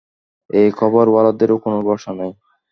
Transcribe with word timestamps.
এই 0.49 0.69
খবর 0.71 1.05
ওয়ালাদেরও 1.09 1.57
কোন 1.57 1.73
ভরসা 1.81 2.11
নাই। 2.13 2.31